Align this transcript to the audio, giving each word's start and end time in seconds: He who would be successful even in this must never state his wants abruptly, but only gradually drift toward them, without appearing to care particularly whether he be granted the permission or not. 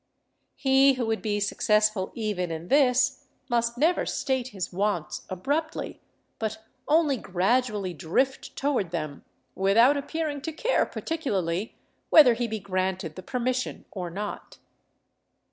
He 0.55 0.93
who 0.93 1.05
would 1.05 1.21
be 1.21 1.39
successful 1.39 2.11
even 2.15 2.49
in 2.49 2.69
this 2.69 3.27
must 3.51 3.77
never 3.77 4.03
state 4.03 4.47
his 4.47 4.73
wants 4.73 5.27
abruptly, 5.29 6.01
but 6.39 6.57
only 6.87 7.17
gradually 7.17 7.93
drift 7.93 8.55
toward 8.55 8.89
them, 8.89 9.23
without 9.53 9.97
appearing 9.97 10.41
to 10.41 10.51
care 10.51 10.87
particularly 10.87 11.75
whether 12.09 12.33
he 12.33 12.47
be 12.47 12.57
granted 12.59 13.15
the 13.15 13.21
permission 13.21 13.85
or 13.91 14.09
not. 14.09 14.57